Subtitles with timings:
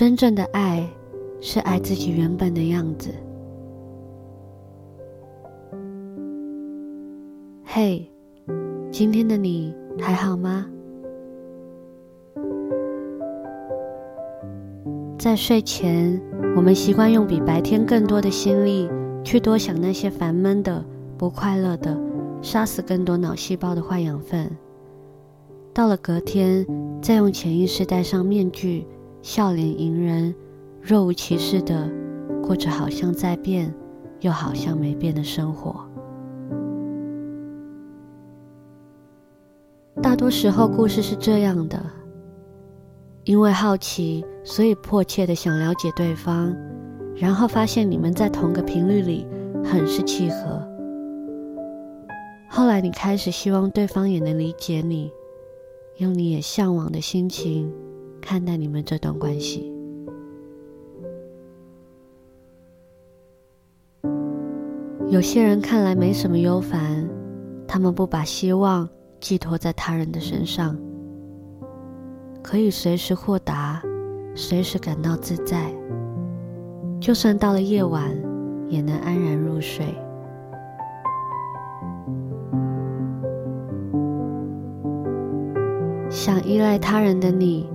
[0.00, 0.88] 真正的爱
[1.42, 3.10] 是爱自己原本的样子。
[7.62, 8.10] 嘿，
[8.90, 10.66] 今天的你还好吗？
[15.18, 16.18] 在睡前，
[16.56, 18.88] 我们习惯用比白天更多的心力
[19.22, 20.82] 去多想那些烦闷的、
[21.18, 21.94] 不快乐的，
[22.40, 24.50] 杀死更多脑细胞的坏养分。
[25.74, 26.66] 到了隔天，
[27.02, 28.86] 再用潜意识戴上面具，
[29.22, 30.34] 笑脸迎人，
[30.80, 31.90] 若无其事的
[32.42, 33.72] 过着好像在变，
[34.20, 35.84] 又好像没变的生活。
[40.02, 41.84] 大多时候，故事是这样的。
[43.24, 46.56] 因为好奇，所以迫切的想了解对方，
[47.14, 49.26] 然后发现你们在同个频率里，
[49.62, 50.66] 很是契合。
[52.48, 55.12] 后来你开始希望对方也能理解你，
[55.98, 57.70] 用你也向往的心情
[58.20, 59.72] 看待你们这段关系。
[65.08, 67.08] 有些人看来没什么忧烦，
[67.66, 70.76] 他们不把希望寄托在他人的身上。
[72.42, 73.82] 可以随时豁达，
[74.34, 75.74] 随时感到自在，
[77.00, 78.10] 就算到了夜晚，
[78.68, 79.84] 也能安然入睡。
[86.08, 87.68] 想依赖他人的你，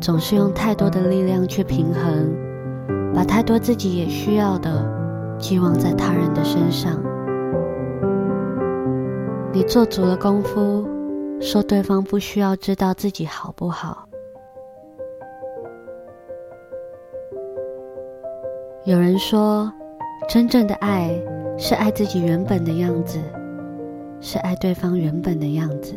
[0.00, 2.34] 总是用太多的力量去平衡，
[3.14, 4.84] 把太多自己也需要的
[5.38, 6.98] 寄望在他人的身上。
[9.52, 10.86] 你做足了功夫，
[11.40, 14.06] 说对方不需要知道自己好不好。
[18.84, 19.70] 有人说，
[20.28, 21.10] 真正的爱
[21.58, 23.18] 是爱自己原本的样子，
[24.20, 25.94] 是爱对方原本的样子，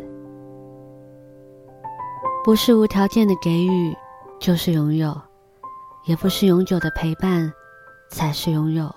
[2.44, 3.96] 不是无条件的给予
[4.40, 5.16] 就是拥有，
[6.06, 7.52] 也不是永久的陪伴
[8.10, 8.92] 才是拥有，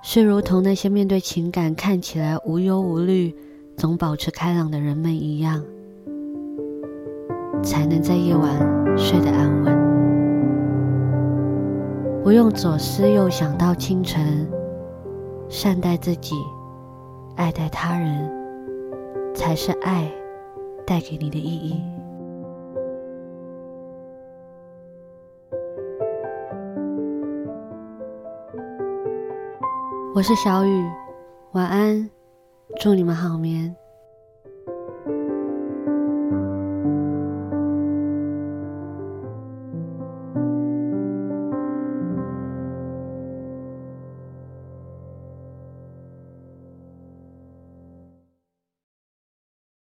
[0.00, 3.34] 是如同那些面对情感看起来无忧无虑、
[3.76, 5.60] 总保持开朗的人们一样，
[7.64, 8.56] 才能在夜晚
[8.96, 9.76] 睡得安稳。
[12.22, 14.48] 不用左思右想到清晨，
[15.48, 16.36] 善待自己，
[17.34, 18.30] 爱戴他人，
[19.34, 20.08] 才是爱
[20.86, 21.82] 带给你的意义。
[30.14, 30.84] 我是小雨，
[31.52, 32.08] 晚安，
[32.80, 33.74] 祝你们好眠。